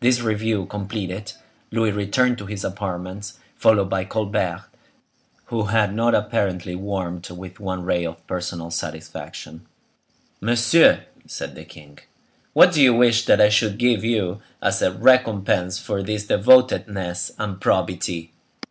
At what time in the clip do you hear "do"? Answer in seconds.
12.72-12.80